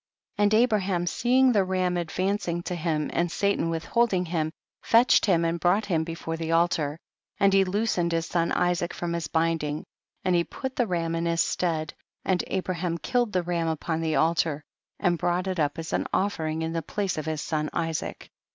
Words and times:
73. 0.37 0.43
And 0.57 0.63
Abraham, 0.63 1.05
seeing 1.05 1.51
the 1.51 1.63
ram 1.63 1.93
advancmgto 1.93 2.75
him 2.75 3.11
and 3.13 3.31
Satan 3.31 3.69
withhold 3.69 4.13
ing 4.13 4.25
him, 4.25 4.51
fetched 4.81 5.27
him 5.27 5.45
and 5.45 5.59
brought 5.59 5.85
him 5.85 6.03
before 6.03 6.35
the 6.37 6.53
altar, 6.53 6.97
and 7.39 7.53
he 7.53 7.63
loosened 7.63 8.11
his 8.11 8.25
son 8.25 8.51
Isaac 8.51 8.95
from 8.95 9.13
his 9.13 9.27
binding, 9.27 9.83
and 10.25 10.33
he 10.33 10.43
put 10.43 10.75
the 10.75 10.87
ram 10.87 11.13
in 11.13 11.27
his 11.27 11.43
stead, 11.43 11.93
and 12.25 12.43
Abraham 12.47 12.97
killed 12.97 13.31
the 13.31 13.43
ram 13.43 13.67
upon 13.67 14.01
the 14.01 14.15
altar, 14.15 14.63
and 14.99 15.19
brought 15.19 15.45
it 15.45 15.59
up 15.59 15.77
as 15.77 15.93
an 15.93 16.07
offering 16.11 16.63
in 16.63 16.73
the 16.73 16.81
place 16.81 17.19
of 17.19 17.27
his 17.27 17.41
son 17.41 17.69
Isaac. 17.71 18.31